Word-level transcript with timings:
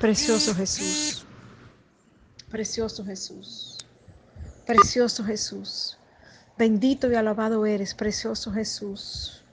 Precioso 0.00 0.54
Jesús. 0.54 1.26
Precioso 2.48 3.04
Jesús. 3.04 3.86
Precioso 4.64 5.22
Jesús. 5.22 5.98
Bendito 6.56 7.12
y 7.12 7.16
alabado 7.16 7.66
eres, 7.66 7.94
precioso 7.94 8.50
Jesús. 8.50 9.44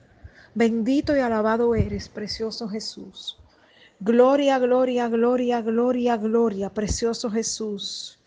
Bendito 0.54 1.14
y 1.14 1.20
alabado 1.20 1.74
eres, 1.74 2.08
precioso 2.08 2.66
Jesús. 2.66 3.36
Gloria, 4.00 4.58
gloria, 4.58 5.08
gloria, 5.08 5.60
gloria, 5.60 6.16
gloria, 6.16 6.70
precioso 6.70 7.30
Jesús. 7.30 8.18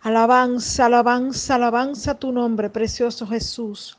Alabanza, 0.00 0.86
alabanza, 0.86 1.56
alabanza 1.56 2.18
tu 2.18 2.32
nombre, 2.32 2.70
precioso 2.70 3.26
Jesús. 3.26 3.98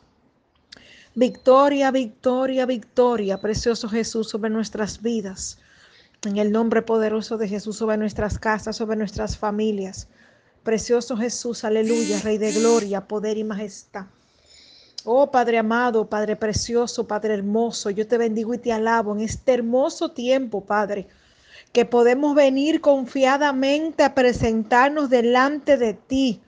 Victoria, 1.13 1.91
victoria, 1.91 2.65
victoria, 2.65 3.39
precioso 3.39 3.87
Jesús, 3.87 4.27
sobre 4.27 4.49
nuestras 4.49 5.03
vidas. 5.03 5.59
En 6.25 6.37
el 6.37 6.51
nombre 6.51 6.81
poderoso 6.81 7.37
de 7.37 7.47
Jesús, 7.47 7.77
sobre 7.77 7.95
nuestras 7.95 8.37
casas, 8.37 8.75
sobre 8.75 8.97
nuestras 8.97 9.37
familias. 9.37 10.09
Precioso 10.63 11.15
Jesús, 11.15 11.63
aleluya, 11.63 12.19
Rey 12.19 12.37
de 12.37 12.51
gloria, 12.51 13.07
poder 13.07 13.37
y 13.37 13.45
majestad. 13.45 14.07
Oh 15.05 15.31
Padre 15.31 15.59
amado, 15.59 16.09
Padre 16.09 16.35
precioso, 16.35 17.07
Padre 17.07 17.35
hermoso, 17.35 17.89
yo 17.89 18.05
te 18.05 18.17
bendigo 18.17 18.53
y 18.53 18.57
te 18.57 18.73
alabo 18.73 19.15
en 19.15 19.21
este 19.21 19.53
hermoso 19.53 20.11
tiempo, 20.11 20.65
Padre, 20.65 21.07
que 21.71 21.85
podemos 21.85 22.35
venir 22.35 22.81
confiadamente 22.81 24.03
a 24.03 24.13
presentarnos 24.13 25.09
delante 25.09 25.77
de 25.77 25.93
ti, 25.93 26.41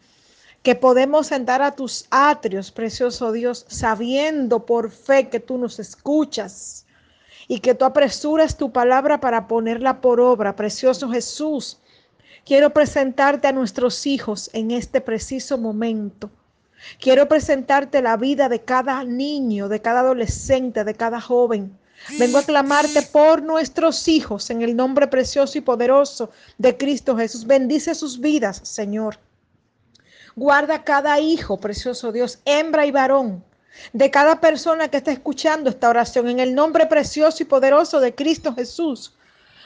que 0.64 0.76
podemos 0.76 1.28
sentar 1.28 1.62
a 1.62 1.78
tus 1.78 2.08
atrios, 2.10 2.72
precioso 2.72 3.32
Dios, 3.32 3.66
sabiendo 3.70 4.66
por 4.66 4.92
fe 4.92 5.30
que 5.30 5.40
tú 5.40 5.58
nos 5.58 5.80
escuchas 5.80 6.86
y 7.48 7.60
que 7.60 7.76
tú 7.76 7.86
apresuras 7.86 8.58
tu 8.58 8.72
palabra 8.72 9.20
para 9.20 9.48
ponerla 9.48 10.02
por 10.02 10.20
obra, 10.20 10.56
precioso 10.56 11.10
Jesús. 11.10 11.80
Quiero 12.46 12.72
presentarte 12.72 13.48
a 13.48 13.52
nuestros 13.52 14.06
hijos 14.06 14.50
en 14.54 14.72
este 14.72 15.02
preciso 15.02 15.58
momento. 15.58 16.30
Quiero 17.00 17.28
presentarte 17.28 18.02
la 18.02 18.18
vida 18.18 18.50
de 18.50 18.62
cada 18.62 19.04
niño, 19.04 19.70
de 19.70 19.82
cada 19.82 20.00
adolescente, 20.00 20.84
de 20.84 20.96
cada 20.96 21.22
joven. 21.22 21.78
Vengo 22.18 22.40
a 22.40 22.44
clamarte 22.44 23.04
por 23.04 23.44
nuestros 23.44 24.08
hijos 24.08 24.50
en 24.50 24.64
el 24.64 24.76
nombre 24.76 25.08
precioso 25.08 25.58
y 25.58 25.62
poderoso 25.62 26.32
de 26.58 26.76
Cristo 26.76 27.16
Jesús. 27.16 27.46
Bendice 27.46 27.94
sus 27.94 28.20
vidas, 28.20 28.60
Señor. 28.64 29.20
Guarda 30.36 30.84
cada 30.84 31.20
hijo, 31.20 31.60
precioso 31.60 32.12
Dios, 32.12 32.40
hembra 32.46 32.86
y 32.86 32.92
varón, 32.92 33.44
de 33.94 34.12
cada 34.12 34.40
persona 34.40 34.90
que 34.90 34.98
está 34.98 35.12
escuchando 35.12 35.70
esta 35.70 35.90
oración 35.90 36.30
en 36.30 36.40
el 36.40 36.54
nombre 36.54 36.86
precioso 36.86 37.44
y 37.44 37.46
poderoso 37.46 38.00
de 38.00 38.16
Cristo 38.16 38.54
Jesús. 38.54 39.14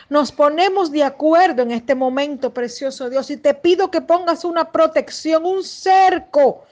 Nos 0.10 0.32
ponemos 0.32 0.92
de 0.92 1.04
acuerdo 1.04 1.64
en 1.64 1.72
este 1.72 1.96
momento, 1.96 2.54
precioso 2.54 3.10
Dios, 3.10 3.30
y 3.32 3.38
te 3.38 3.54
pido 3.54 3.90
que 3.90 4.02
pongas 4.02 4.46
una 4.46 4.72
protección, 4.72 5.46
un 5.46 5.64
cerco 5.64 6.66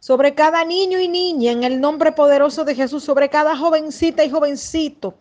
sobre 0.00 0.34
cada 0.34 0.64
niño 0.64 0.98
y 0.98 1.06
niña 1.06 1.52
en 1.52 1.62
el 1.62 1.80
nombre 1.80 2.10
poderoso 2.10 2.64
de 2.64 2.74
Jesús, 2.74 3.04
sobre 3.04 3.28
cada 3.28 3.56
jovencita 3.56 4.24
y 4.24 4.30
jovencito, 4.30 5.14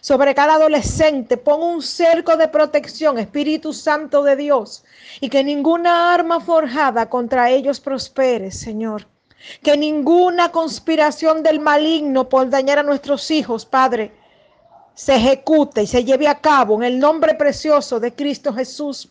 sobre 0.00 0.34
cada 0.34 0.54
adolescente. 0.54 1.36
Pon 1.36 1.62
un 1.62 1.82
cerco 1.82 2.38
de 2.38 2.48
protección, 2.48 3.18
Espíritu 3.18 3.74
Santo 3.74 4.22
de 4.22 4.36
Dios, 4.36 4.84
y 5.20 5.28
que 5.28 5.44
ninguna 5.44 6.14
arma 6.14 6.40
forjada 6.40 7.10
contra 7.10 7.50
ellos 7.50 7.78
prospere, 7.78 8.50
Señor. 8.50 9.06
Que 9.62 9.76
ninguna 9.76 10.50
conspiración 10.50 11.42
del 11.42 11.60
maligno 11.60 12.28
por 12.28 12.48
dañar 12.48 12.78
a 12.78 12.82
nuestros 12.82 13.30
hijos, 13.30 13.64
Padre, 13.64 14.12
se 14.94 15.16
ejecute 15.16 15.82
y 15.82 15.86
se 15.86 16.04
lleve 16.04 16.28
a 16.28 16.40
cabo 16.40 16.76
en 16.76 16.84
el 16.84 16.98
nombre 16.98 17.34
precioso 17.34 17.98
de 17.98 18.14
Cristo 18.14 18.52
Jesús. 18.52 19.10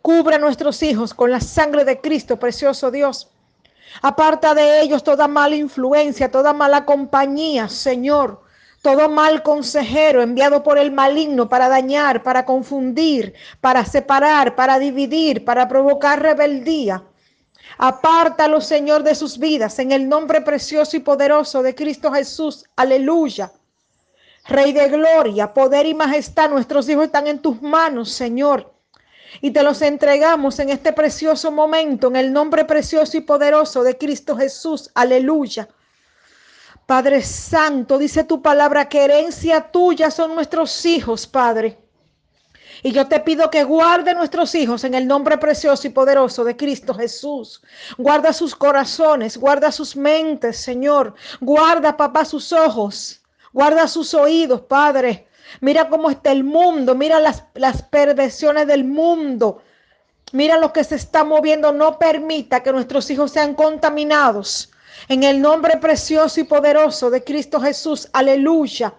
Cubra 0.00 0.36
a 0.36 0.38
nuestros 0.38 0.82
hijos 0.82 1.14
con 1.14 1.30
la 1.30 1.40
sangre 1.40 1.84
de 1.84 2.00
Cristo, 2.00 2.38
precioso 2.38 2.90
Dios. 2.90 3.28
Aparta 4.00 4.54
de 4.54 4.80
ellos 4.80 5.04
toda 5.04 5.28
mala 5.28 5.54
influencia, 5.54 6.30
toda 6.30 6.52
mala 6.52 6.84
compañía, 6.84 7.68
Señor. 7.68 8.40
Todo 8.80 9.08
mal 9.08 9.44
consejero 9.44 10.22
enviado 10.22 10.64
por 10.64 10.76
el 10.76 10.90
maligno 10.90 11.48
para 11.48 11.68
dañar, 11.68 12.24
para 12.24 12.44
confundir, 12.44 13.32
para 13.60 13.84
separar, 13.84 14.56
para 14.56 14.80
dividir, 14.80 15.44
para 15.44 15.68
provocar 15.68 16.20
rebeldía. 16.20 17.04
Apártalo, 17.78 18.60
Señor, 18.60 19.02
de 19.02 19.14
sus 19.14 19.38
vidas 19.38 19.78
en 19.78 19.92
el 19.92 20.08
nombre 20.08 20.40
precioso 20.40 20.96
y 20.96 21.00
poderoso 21.00 21.62
de 21.62 21.74
Cristo 21.74 22.12
Jesús. 22.12 22.64
Aleluya. 22.76 23.52
Rey 24.46 24.72
de 24.72 24.88
gloria, 24.88 25.54
poder 25.54 25.86
y 25.86 25.94
majestad, 25.94 26.50
nuestros 26.50 26.88
hijos 26.88 27.06
están 27.06 27.26
en 27.28 27.38
tus 27.38 27.62
manos, 27.62 28.10
Señor. 28.10 28.72
Y 29.40 29.52
te 29.52 29.62
los 29.62 29.80
entregamos 29.82 30.58
en 30.58 30.70
este 30.70 30.92
precioso 30.92 31.50
momento, 31.50 32.08
en 32.08 32.16
el 32.16 32.32
nombre 32.32 32.64
precioso 32.64 33.16
y 33.16 33.20
poderoso 33.20 33.82
de 33.82 33.96
Cristo 33.96 34.36
Jesús. 34.36 34.90
Aleluya. 34.94 35.68
Padre 36.86 37.22
Santo, 37.22 37.96
dice 37.96 38.24
tu 38.24 38.42
palabra 38.42 38.88
que 38.88 39.04
herencia 39.04 39.70
tuya 39.70 40.10
son 40.10 40.34
nuestros 40.34 40.84
hijos, 40.84 41.26
Padre. 41.26 41.81
Y 42.82 42.90
yo 42.90 43.06
te 43.06 43.20
pido 43.20 43.48
que 43.48 43.62
guarde 43.62 44.12
nuestros 44.12 44.54
hijos 44.56 44.82
en 44.82 44.94
el 44.94 45.06
nombre 45.06 45.38
precioso 45.38 45.86
y 45.86 45.90
poderoso 45.90 46.42
de 46.42 46.56
Cristo 46.56 46.92
Jesús. 46.92 47.62
Guarda 47.96 48.32
sus 48.32 48.56
corazones, 48.56 49.36
guarda 49.36 49.70
sus 49.70 49.94
mentes, 49.94 50.56
Señor. 50.56 51.14
Guarda, 51.40 51.96
papá, 51.96 52.24
sus 52.24 52.52
ojos. 52.52 53.22
Guarda 53.52 53.86
sus 53.86 54.14
oídos, 54.14 54.62
Padre. 54.62 55.28
Mira 55.60 55.88
cómo 55.88 56.10
está 56.10 56.32
el 56.32 56.42
mundo. 56.42 56.96
Mira 56.96 57.20
las, 57.20 57.44
las 57.54 57.82
perversiones 57.82 58.66
del 58.66 58.82
mundo. 58.84 59.62
Mira 60.32 60.58
lo 60.58 60.72
que 60.72 60.82
se 60.82 60.96
está 60.96 61.22
moviendo. 61.22 61.72
No 61.72 62.00
permita 62.00 62.64
que 62.64 62.72
nuestros 62.72 63.08
hijos 63.10 63.30
sean 63.30 63.54
contaminados. 63.54 64.72
En 65.08 65.22
el 65.22 65.40
nombre 65.40 65.76
precioso 65.76 66.40
y 66.40 66.44
poderoso 66.44 67.10
de 67.10 67.22
Cristo 67.22 67.60
Jesús. 67.60 68.08
Aleluya. 68.12 68.92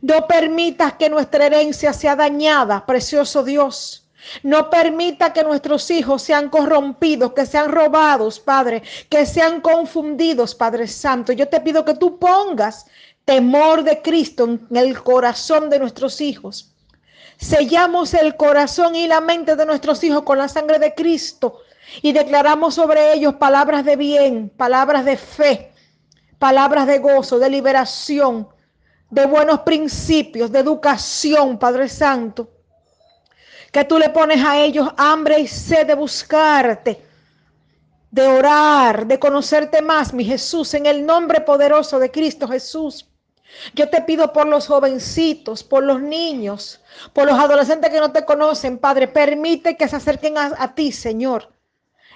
No 0.00 0.26
permitas 0.26 0.94
que 0.94 1.10
nuestra 1.10 1.46
herencia 1.46 1.92
sea 1.92 2.16
dañada, 2.16 2.84
precioso 2.86 3.42
Dios. 3.42 4.06
No 4.42 4.68
permita 4.68 5.32
que 5.32 5.42
nuestros 5.42 5.90
hijos 5.90 6.22
sean 6.22 6.50
corrompidos, 6.50 7.32
que 7.32 7.46
sean 7.46 7.70
robados, 7.70 8.38
Padre, 8.38 8.82
que 9.08 9.24
sean 9.24 9.60
confundidos, 9.60 10.54
Padre 10.54 10.86
Santo. 10.86 11.32
Yo 11.32 11.48
te 11.48 11.60
pido 11.60 11.84
que 11.84 11.94
tú 11.94 12.18
pongas 12.18 12.86
temor 13.24 13.82
de 13.82 14.02
Cristo 14.02 14.44
en 14.44 14.76
el 14.76 15.02
corazón 15.02 15.70
de 15.70 15.78
nuestros 15.78 16.20
hijos. 16.20 16.72
Sellamos 17.38 18.12
el 18.12 18.36
corazón 18.36 18.94
y 18.94 19.06
la 19.06 19.20
mente 19.20 19.56
de 19.56 19.64
nuestros 19.64 20.04
hijos 20.04 20.22
con 20.22 20.36
la 20.36 20.48
sangre 20.48 20.78
de 20.78 20.94
Cristo 20.94 21.60
y 22.02 22.12
declaramos 22.12 22.74
sobre 22.74 23.14
ellos 23.14 23.34
palabras 23.36 23.84
de 23.84 23.96
bien, 23.96 24.50
palabras 24.50 25.04
de 25.06 25.16
fe, 25.16 25.72
palabras 26.38 26.86
de 26.86 26.98
gozo, 26.98 27.38
de 27.38 27.48
liberación, 27.48 28.48
de 29.10 29.26
buenos 29.26 29.60
principios, 29.60 30.50
de 30.50 30.60
educación, 30.60 31.58
Padre 31.58 31.88
Santo. 31.88 32.48
Que 33.72 33.84
tú 33.84 33.98
le 33.98 34.08
pones 34.10 34.44
a 34.44 34.58
ellos 34.58 34.88
hambre 34.96 35.40
y 35.40 35.46
sed 35.46 35.86
de 35.86 35.94
buscarte, 35.94 37.04
de 38.10 38.26
orar, 38.26 39.06
de 39.06 39.18
conocerte 39.18 39.82
más, 39.82 40.12
mi 40.12 40.24
Jesús, 40.24 40.74
en 40.74 40.86
el 40.86 41.04
nombre 41.04 41.40
poderoso 41.40 41.98
de 41.98 42.10
Cristo 42.10 42.48
Jesús. 42.48 43.06
Yo 43.74 43.88
te 43.90 44.00
pido 44.02 44.32
por 44.32 44.46
los 44.46 44.68
jovencitos, 44.68 45.64
por 45.64 45.82
los 45.82 46.00
niños, 46.00 46.80
por 47.12 47.26
los 47.26 47.38
adolescentes 47.38 47.90
que 47.90 47.98
no 47.98 48.12
te 48.12 48.24
conocen, 48.24 48.78
Padre, 48.78 49.08
permite 49.08 49.76
que 49.76 49.88
se 49.88 49.96
acerquen 49.96 50.38
a, 50.38 50.74
ti, 50.74 50.92
Señor. 50.92 51.48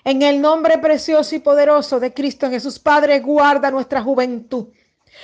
En 0.05 0.23
el 0.23 0.41
nombre 0.41 0.79
precioso 0.79 1.35
y 1.35 1.41
poderoso 1.41 1.99
de 1.99 2.15
Cristo 2.15 2.49
Jesús, 2.49 2.79
Padre, 2.79 3.21
guarda 3.21 3.71
nuestra 3.71 4.03
juventud. 4.03 4.69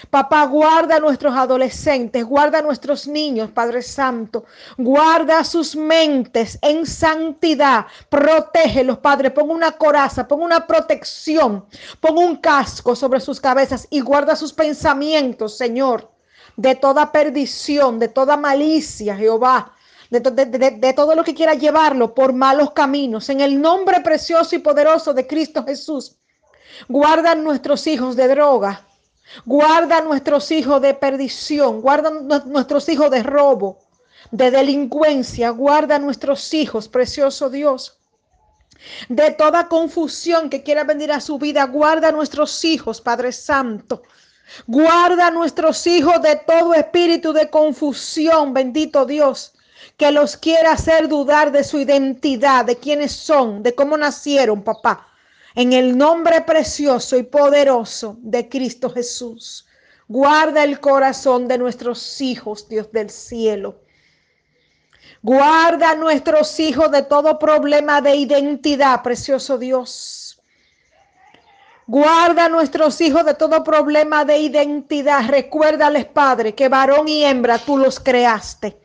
Papá, 0.09 0.47
guarda 0.47 0.97
a 0.97 1.01
nuestros 1.01 1.37
adolescentes, 1.37 2.25
guarda 2.25 2.59
a 2.59 2.63
nuestros 2.63 3.07
niños, 3.07 3.51
Padre 3.51 3.83
Santo. 3.83 4.45
Guarda 4.79 5.45
sus 5.45 5.77
mentes 5.77 6.59
en 6.63 6.87
santidad. 6.87 7.87
Protégelos, 8.09 8.99
Padre. 8.99 9.31
Pon 9.31 9.51
una 9.51 9.73
coraza, 9.73 10.27
pon 10.27 10.43
una 10.43 10.67
protección, 10.67 11.67
pon 12.01 12.19
un 12.19 12.37
casco 12.37 12.97
sobre 12.97 13.21
sus 13.21 13.41
cabezas 13.41 13.87
y 13.91 14.01
guarda 14.01 14.37
sus 14.37 14.53
pensamientos, 14.53 15.57
Señor, 15.57 16.11
de 16.57 16.75
toda 16.75 17.13
perdición, 17.13 17.99
de 17.99 18.09
toda 18.09 18.37
malicia, 18.37 19.17
Jehová. 19.17 19.75
De, 20.11 20.93
todo 20.93 21.15
lo 21.15 21.23
que 21.23 21.35
quiera 21.35 21.55
llevarlo 21.55 22.15
por 22.15 22.33
malos 22.33 22.73
caminos. 22.73 23.29
En 23.29 23.41
el 23.41 23.61
nombre 23.61 24.01
precioso 24.01 24.57
y 24.57 24.59
poderoso 24.59 25.15
de 25.15 25.25
Cristo 25.25 25.65
Jesús, 25.65 26.17
guarda 26.89 27.31
a 27.31 27.35
nuestros 27.37 27.87
hijos 27.87 28.17
de 28.17 28.27
droga, 28.27 28.85
Guarda 29.45 30.01
nuestros 30.01 30.51
hijos 30.51 30.83
de 30.83 30.95
perdición, 30.95 31.81
guarda 31.81 32.11
nuestros 32.47 32.89
hijos 32.89 33.11
de 33.11 33.23
robo, 33.23 33.79
de 34.31 34.51
delincuencia, 34.51 35.51
guarda 35.51 35.99
nuestros 35.99 36.53
hijos, 36.53 36.89
precioso 36.89 37.49
Dios. 37.51 37.99
De 39.09 39.31
toda 39.33 39.69
confusión 39.69 40.49
que 40.51 40.63
quiera 40.63 40.85
venir 40.85 41.13
a 41.13 41.21
su 41.21 41.39
vida, 41.39 41.65
guarda 41.67 42.13
nuestros 42.13 42.65
hijos, 42.65 43.01
Padre 43.01 43.33
Santo. 43.33 44.03
Guarda 44.67 45.31
nuestros 45.31 45.87
hijos 45.87 46.21
de 46.23 46.37
todo 46.37 46.75
espíritu 46.75 47.33
de 47.33 47.51
confusión, 47.51 48.53
bendito 48.53 49.07
Dios. 49.07 49.53
que 49.97 50.11
los 50.11 50.37
quiere 50.37 50.67
hacer 50.67 51.09
dudar 51.09 51.53
de 51.53 51.65
su 51.65 51.79
identidad, 51.79 52.65
de 52.65 52.77
quiénes 52.77 53.13
son, 53.13 53.63
de 53.63 53.75
cómo 53.75 53.97
nacieron, 53.97 54.63
papá. 54.63 55.10
En 55.55 55.73
el 55.73 55.97
nombre 55.97 56.41
precioso 56.43 57.17
y 57.17 57.25
poderoso 57.25 58.17
de 58.21 58.49
Cristo 58.49 58.91
Jesús. 58.91 59.67
Guarda 60.07 60.65
el 60.65 60.81
corazón 60.81 61.47
de 61.47 61.59
nuestros 61.59 62.21
hijos, 62.21 62.69
Dios 62.69 62.91
del 62.93 63.11
cielo. 63.11 63.81
Guarda 65.23 65.91
a 65.91 65.95
nuestros 65.95 66.59
hijos 66.59 66.91
de 66.91 67.03
todo 67.03 67.39
problema 67.39 68.01
de 68.01 68.17
identidad, 68.17 69.03
precioso 69.03 69.59
Dios. 69.59 70.41
Guarda 71.87 72.47
a 72.47 72.49
nuestros 72.49 73.01
hijos 73.01 73.25
de 73.25 73.35
todo 73.35 73.63
problema 73.63 74.25
de 74.25 74.39
identidad. 74.39 75.29
Recuérdales, 75.29 76.07
Padre, 76.07 76.55
que 76.55 76.69
varón 76.69 77.09
y 77.09 77.25
hembra 77.25 77.59
tú 77.59 77.77
los 77.77 78.01
creaste. 78.01 78.80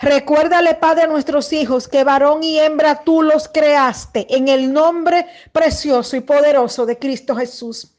Recuérdale, 0.00 0.74
Padre, 0.74 1.04
a 1.04 1.06
nuestros 1.06 1.52
hijos 1.52 1.88
que 1.88 2.04
varón 2.04 2.42
y 2.42 2.58
hembra 2.58 3.02
tú 3.04 3.22
los 3.22 3.48
creaste 3.48 4.26
en 4.28 4.48
el 4.48 4.72
nombre 4.72 5.26
precioso 5.52 6.16
y 6.16 6.20
poderoso 6.20 6.86
de 6.86 6.98
Cristo 6.98 7.36
Jesús. 7.36 7.90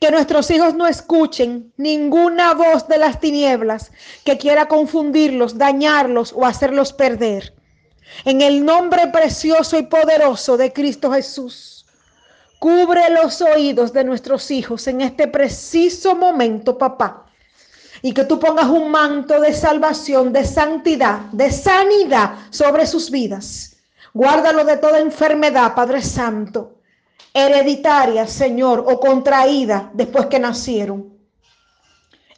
Que 0.00 0.10
nuestros 0.10 0.50
hijos 0.50 0.74
no 0.74 0.86
escuchen 0.86 1.72
ninguna 1.76 2.54
voz 2.54 2.86
de 2.88 2.98
las 2.98 3.20
tinieblas 3.20 3.90
que 4.24 4.38
quiera 4.38 4.66
confundirlos, 4.66 5.58
dañarlos 5.58 6.32
o 6.34 6.46
hacerlos 6.46 6.92
perder. 6.92 7.54
En 8.24 8.40
el 8.40 8.64
nombre 8.64 9.08
precioso 9.08 9.76
y 9.76 9.82
poderoso 9.82 10.56
de 10.56 10.72
Cristo 10.72 11.10
Jesús. 11.10 11.84
Cubre 12.60 13.10
los 13.10 13.42
oídos 13.42 13.92
de 13.92 14.04
nuestros 14.04 14.50
hijos 14.50 14.86
en 14.86 15.00
este 15.00 15.28
preciso 15.28 16.14
momento, 16.14 16.78
papá. 16.78 17.26
Y 18.04 18.12
que 18.12 18.24
tú 18.24 18.38
pongas 18.38 18.68
un 18.68 18.90
manto 18.90 19.40
de 19.40 19.54
salvación, 19.54 20.30
de 20.30 20.44
santidad, 20.44 21.20
de 21.32 21.50
sanidad 21.50 22.34
sobre 22.50 22.86
sus 22.86 23.10
vidas. 23.10 23.78
Guárdalo 24.12 24.64
de 24.64 24.76
toda 24.76 25.00
enfermedad, 25.00 25.74
Padre 25.74 26.02
Santo 26.02 26.74
hereditaria, 27.34 28.26
Señor, 28.28 28.84
o 28.86 29.00
contraída 29.00 29.90
después 29.92 30.26
que 30.26 30.38
nacieron. 30.38 31.12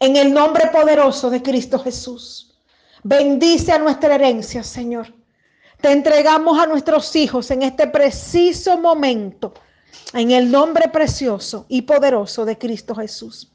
En 0.01 0.17
el 0.17 0.33
nombre 0.33 0.69
poderoso 0.69 1.29
de 1.29 1.43
Cristo 1.43 1.79
Jesús. 1.79 2.55
Bendice 3.03 3.73
a 3.73 3.79
nuestra 3.79 4.15
herencia, 4.15 4.63
Señor. 4.63 5.15
Te 5.81 5.93
entregamos 5.93 6.59
a 6.59 6.67
nuestros 6.67 7.15
hijos 7.15 7.51
en 7.51 7.63
este 7.63 7.87
preciso 7.87 8.79
momento, 8.79 9.53
en 10.15 10.31
el 10.31 10.51
nombre 10.51 10.89
precioso 10.89 11.67
y 11.69 11.83
poderoso 11.83 12.47
de 12.47 12.57
Cristo 12.57 12.95
Jesús. 12.95 13.53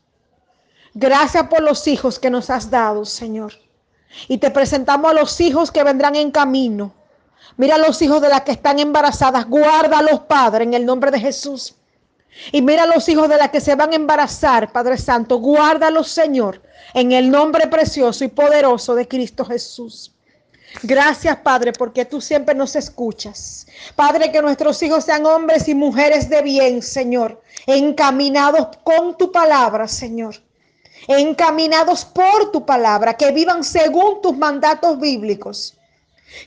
Gracias 0.94 1.48
por 1.48 1.62
los 1.62 1.88
hijos 1.88 2.20
que 2.20 2.30
nos 2.30 2.50
has 2.50 2.70
dado, 2.70 3.06
Señor. 3.06 3.54
Y 4.28 4.38
te 4.40 4.52
presentamos 4.52 5.12
a 5.12 5.14
los 5.14 5.40
hijos 5.40 5.72
que 5.72 5.84
vendrán 5.84 6.16
en 6.16 6.32
camino 6.32 6.94
Mira 7.58 7.76
a 7.76 7.78
los 7.78 8.02
hijos 8.02 8.22
de 8.22 8.30
las 8.30 8.42
que 8.42 8.52
están 8.52 8.80
embarazadas. 8.80 9.46
Guárdalos, 9.48 10.22
Padre, 10.22 10.64
en 10.64 10.74
el 10.74 10.86
nombre 10.86 11.12
de 11.12 11.20
Jesús. 11.20 11.76
Y 12.52 12.62
mira 12.62 12.84
a 12.84 12.88
los 12.88 13.08
hijos 13.10 13.28
de 13.28 13.38
las 13.38 13.50
que 13.50 13.60
se 13.60 13.76
van 13.76 13.92
a 13.92 13.96
embarazar, 13.96 14.72
Padre 14.72 14.98
Santo. 14.98 15.38
Guárdalos, 15.38 16.10
Señor, 16.10 16.62
en 16.94 17.12
el 17.12 17.30
nombre 17.30 17.68
precioso 17.68 18.24
y 18.24 18.30
poderoso 18.30 18.96
de 18.96 19.08
Cristo 19.08 19.44
Jesús. 19.46 20.14
Gracias, 20.84 21.36
Padre, 21.38 21.74
porque 21.74 22.06
tú 22.06 22.22
siempre 22.22 22.56
nos 22.56 22.78
escuchas. 22.78 23.68
Padre, 23.96 24.32
que 24.32 24.42
nuestros 24.42 24.82
hijos 24.82 25.04
sean 25.04 25.26
hombres 25.26 25.68
y 25.68 25.76
mujeres 25.76 26.30
de 26.30 26.42
bien, 26.42 26.82
Señor, 26.82 27.42
encaminados 27.68 28.78
con 28.84 29.18
tu 29.18 29.34
palabra, 29.34 29.90
Señor. 29.90 30.36
Encaminados 31.08 32.06
por 32.06 32.52
tu 32.52 32.66
palabra, 32.66 33.16
que 33.16 33.32
vivan 33.32 33.64
según 33.64 34.22
tus 34.22 34.38
mandatos 34.38 35.00
bíblicos 35.00 35.76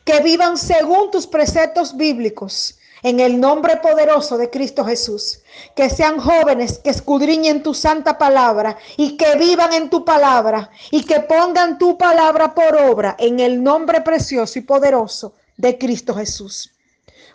que 0.04 0.20
vivan 0.20 0.56
según 0.56 1.10
tus 1.10 1.26
preceptos 1.26 1.96
bíblicos, 1.96 2.78
en 3.02 3.20
el 3.20 3.38
nombre 3.38 3.76
poderoso 3.76 4.38
de 4.38 4.48
Cristo 4.48 4.84
Jesús. 4.84 5.40
Que 5.76 5.90
sean 5.90 6.18
jóvenes 6.18 6.78
que 6.78 6.88
escudriñen 6.88 7.62
tu 7.62 7.74
santa 7.74 8.16
palabra 8.16 8.78
y 8.96 9.18
que 9.18 9.36
vivan 9.36 9.74
en 9.74 9.90
tu 9.90 10.04
palabra 10.04 10.70
y 10.90 11.04
que 11.04 11.20
pongan 11.20 11.78
tu 11.78 11.98
palabra 11.98 12.54
por 12.54 12.74
obra 12.76 13.14
en 13.18 13.40
el 13.40 13.62
nombre 13.62 14.00
precioso 14.00 14.58
y 14.58 14.62
poderoso 14.62 15.34
de 15.58 15.76
Cristo 15.76 16.14
Jesús. 16.14 16.70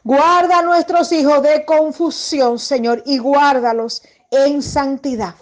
Guarda 0.04 0.60
a 0.60 0.64
nuestros 0.64 1.12
hijos 1.12 1.44
de 1.44 1.64
confusión, 1.66 2.58
Señor, 2.58 3.04
y 3.06 3.20
guárdalos 3.20 4.02
en 4.32 4.64
santidad. 4.64 5.36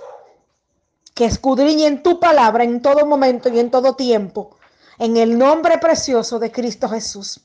Que 1.18 1.26
escudriñen 1.26 2.04
tu 2.04 2.20
palabra 2.20 2.64
en 2.64 2.80
todo 2.80 3.08
momento 3.08 3.50
y 3.50 3.60
en 3.60 3.72
todo 3.72 3.96
tiempo 3.96 4.52
en 5.00 5.18
el 5.18 5.36
nombre 5.36 5.80
precioso 5.80 6.38
de 6.38 6.52
Cristo 6.52 6.88
Jesús. 6.88 7.42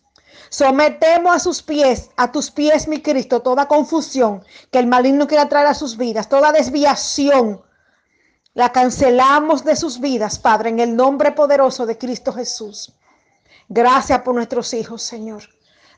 Sometemos 0.51 1.35
a 1.35 1.39
sus 1.39 1.63
pies, 1.63 2.11
a 2.19 2.31
tus 2.31 2.51
pies, 2.51 2.87
mi 2.87 3.01
Cristo, 3.01 3.41
toda 3.41 3.69
confusión 3.69 4.45
que 4.71 4.79
el 4.79 4.87
maligno 4.87 5.27
quiera 5.27 5.49
traer 5.49 5.69
a 5.69 5.75
sus 5.75 5.97
vidas, 5.97 6.29
toda 6.29 6.53
desviación. 6.53 7.63
La 8.53 8.73
cancelamos 8.73 9.65
de 9.65 9.75
sus 9.75 10.01
vidas, 10.01 10.39
Padre, 10.39 10.69
en 10.69 10.81
el 10.81 10.95
nombre 10.95 11.33
poderoso 11.33 11.87
de 11.87 11.97
Cristo 11.97 12.31
Jesús. 12.35 12.93
Gracias 13.71 14.21
por 14.21 14.35
nuestros 14.35 14.75
hijos, 14.75 15.03
Señor. 15.03 15.45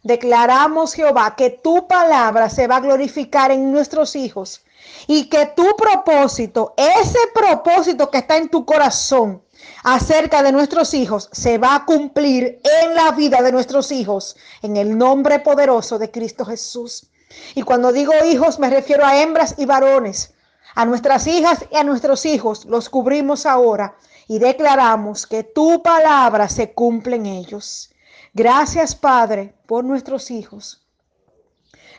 Declaramos, 0.04 0.94
Jehová, 0.94 1.34
que 1.34 1.50
tu 1.50 1.88
palabra 1.88 2.48
se 2.50 2.68
va 2.68 2.76
a 2.76 2.80
glorificar 2.80 3.50
en 3.50 3.72
nuestros 3.72 4.14
hijos 4.14 4.63
y 5.06 5.28
que 5.28 5.46
tu 5.46 5.76
propósito, 5.76 6.74
ese 6.76 7.18
propósito 7.34 8.10
que 8.10 8.18
está 8.18 8.36
en 8.36 8.48
tu 8.48 8.64
corazón, 8.64 9.42
acerca 9.82 10.42
de 10.42 10.52
nuestros 10.52 10.94
hijos 10.94 11.28
se 11.32 11.58
va 11.58 11.74
a 11.74 11.84
cumplir 11.84 12.60
en 12.82 12.94
la 12.94 13.12
vida 13.12 13.42
de 13.42 13.52
nuestros 13.52 13.92
hijos, 13.92 14.36
en 14.62 14.76
el 14.76 14.96
nombre 14.96 15.40
poderoso 15.40 15.98
de 15.98 16.10
Cristo 16.10 16.44
Jesús. 16.44 17.10
Y 17.54 17.62
cuando 17.62 17.92
digo 17.92 18.12
hijos 18.30 18.58
me 18.58 18.70
refiero 18.70 19.04
a 19.04 19.20
hembras 19.20 19.54
y 19.58 19.66
varones. 19.66 20.34
A 20.74 20.84
nuestras 20.84 21.26
hijas 21.28 21.64
y 21.70 21.76
a 21.76 21.84
nuestros 21.84 22.26
hijos 22.26 22.64
los 22.64 22.88
cubrimos 22.88 23.46
ahora 23.46 23.96
y 24.26 24.38
declaramos 24.38 25.26
que 25.26 25.44
tu 25.44 25.82
palabra 25.82 26.48
se 26.48 26.72
cumple 26.72 27.16
en 27.16 27.26
ellos. 27.26 27.90
Gracias 28.32 28.96
Padre 28.96 29.54
por 29.66 29.84
nuestros 29.84 30.30
hijos. 30.30 30.83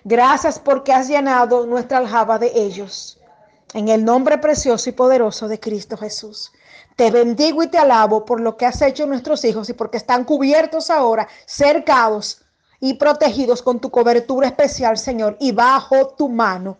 Gracias 0.07 0.59
porque 0.59 0.93
has 0.93 1.07
llenado 1.07 1.65
nuestra 1.65 1.97
aljaba 1.97 2.37
de 2.37 2.51
ellos. 2.53 3.17
En 3.73 3.87
el 3.89 4.05
nombre 4.05 4.37
precioso 4.37 4.87
y 4.87 4.93
poderoso 4.93 5.47
de 5.47 5.59
Cristo 5.59 5.97
Jesús. 5.97 6.51
Te 6.95 7.09
bendigo 7.09 7.63
y 7.63 7.67
te 7.67 7.79
alabo 7.79 8.23
por 8.23 8.39
lo 8.39 8.55
que 8.55 8.67
has 8.67 8.83
hecho 8.83 9.07
nuestros 9.07 9.43
hijos 9.45 9.67
y 9.67 9.73
porque 9.73 9.97
están 9.97 10.23
cubiertos 10.23 10.91
ahora, 10.91 11.27
cercados 11.47 12.43
y 12.79 12.93
protegidos 12.93 13.63
con 13.63 13.79
tu 13.79 13.89
cobertura 13.89 14.47
especial, 14.47 14.99
Señor, 14.99 15.37
y 15.39 15.53
bajo 15.53 16.09
tu 16.09 16.29
mano. 16.29 16.77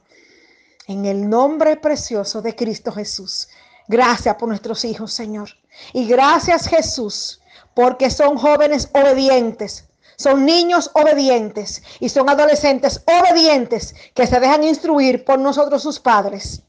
En 0.85 1.05
el 1.05 1.27
nombre 1.27 1.77
precioso 1.77 2.43
de 2.43 2.55
Cristo 2.55 2.91
Jesús. 2.91 3.47
Gracias 3.87 4.35
por 4.35 4.49
nuestros 4.49 4.85
hijos, 4.85 5.11
Señor. 5.11 5.49
Y 5.93 6.05
gracias, 6.05 6.67
Jesús, 6.67 7.41
porque 7.73 8.11
son 8.11 8.37
jóvenes 8.37 8.87
obedientes, 8.93 9.85
son 10.17 10.45
niños 10.45 10.91
obedientes 10.93 11.83
y 11.99 12.09
son 12.09 12.29
adolescentes 12.29 13.01
obedientes 13.05 13.95
que 14.13 14.27
se 14.27 14.39
dejan 14.39 14.63
instruir 14.63 15.25
por 15.25 15.39
nosotros 15.39 15.83
sus 15.83 15.99
padres 15.99 16.61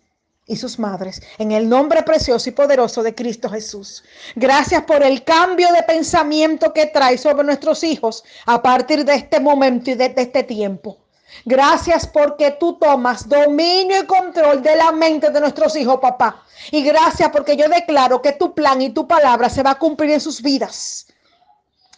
y 0.47 0.57
sus 0.57 0.79
madres, 0.79 1.21
en 1.39 1.51
el 1.51 1.69
nombre 1.69 2.03
precioso 2.03 2.49
y 2.49 2.53
poderoso 2.53 3.03
de 3.03 3.15
Cristo 3.15 3.51
Jesús. 3.51 4.05
Gracias 4.37 4.85
por 4.85 5.03
el 5.03 5.25
cambio 5.25 5.73
de 5.73 5.83
pensamiento 5.83 6.73
que 6.73 6.87
trae 6.87 7.19
sobre 7.19 7.45
nuestros 7.45 7.83
hijos 7.83 8.23
a 8.47 8.63
partir 8.63 9.05
de 9.05 9.15
este 9.15 9.41
momento 9.41 9.91
y 9.91 9.95
de, 9.95 10.15
este 10.17 10.45
tiempo. 10.45 10.99
Gracias 11.45 12.07
porque 12.07 12.53
tú 12.53 12.75
tomas 12.75 13.29
dominio 13.29 14.03
y 14.03 14.07
control 14.07 14.63
de 14.63 14.77
la 14.77 14.93
mente 14.93 15.31
de 15.31 15.41
nuestros 15.41 15.75
hijos, 15.77 15.99
papá. 16.01 16.45
Y 16.71 16.83
gracias 16.83 17.31
porque 17.31 17.57
yo 17.57 17.69
declaro 17.69 18.23
que 18.23 18.33
tu 18.33 18.55
plan 18.55 18.81
y 18.81 18.91
tu 18.91 19.07
palabra 19.07 19.51
se 19.51 19.63
va 19.63 19.73
a 19.73 19.79
cumplir 19.79 20.13
en 20.13 20.21
sus 20.21 20.41
vidas. 20.41 21.09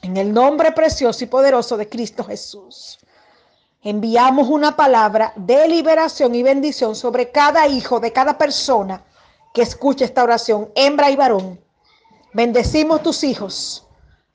En 0.02 0.16
el 0.16 0.32
nombre 0.32 0.72
precioso 0.72 1.24
y 1.24 1.26
poderoso 1.26 1.76
de 1.76 1.88
Cristo 1.88 2.24
Jesús 2.24 2.98
enviamos 3.82 4.48
una 4.48 4.76
palabra 4.76 5.32
de 5.36 5.68
liberación 5.68 6.34
y 6.34 6.42
bendición 6.42 6.94
sobre 6.94 7.30
cada 7.30 7.66
hijo 7.68 8.00
de 8.00 8.12
cada 8.12 8.36
persona 8.36 9.02
que 9.54 9.62
escuche 9.62 10.04
esta 10.04 10.22
oración, 10.22 10.70
hembra 10.74 11.10
y 11.10 11.16
varón. 11.16 11.60
Bendecimos 12.32 13.02
tus 13.02 13.24
hijos 13.24 13.86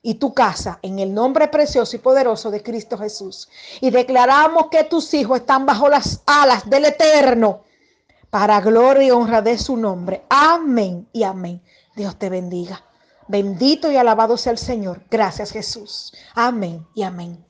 y 0.02 0.14
tu 0.14 0.34
casa 0.34 0.78
en 0.82 0.98
el 0.98 1.14
nombre 1.14 1.48
precioso 1.48 1.96
y 1.96 1.98
poderoso 1.98 2.50
de 2.50 2.62
Cristo 2.62 2.98
Jesús. 2.98 3.48
Y 3.80 3.90
declaramos 3.90 4.66
que 4.70 4.84
tus 4.84 5.14
hijos 5.14 5.40
están 5.40 5.64
bajo 5.64 5.88
las 5.88 6.20
alas 6.26 6.68
del 6.68 6.86
Eterno 6.86 7.62
para 8.30 8.60
gloria 8.60 9.04
y 9.04 9.10
honra 9.10 9.40
de 9.40 9.56
su 9.56 9.76
nombre. 9.76 10.24
Amén 10.28 11.08
y 11.12 11.22
amén. 11.22 11.62
Dios 11.94 12.18
te 12.18 12.28
bendiga. 12.28 12.82
Bendito 13.28 13.90
y 13.90 13.96
alabado 13.96 14.36
sea 14.36 14.52
el 14.52 14.58
Señor. 14.58 15.02
Gracias 15.10 15.50
Jesús. 15.50 16.12
Amén 16.34 16.86
y 16.94 17.02
amén. 17.02 17.44